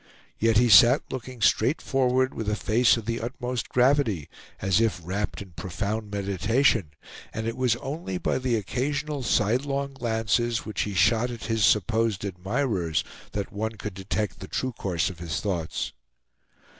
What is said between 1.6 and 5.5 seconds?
forward with a face of the utmost gravity, as if wrapped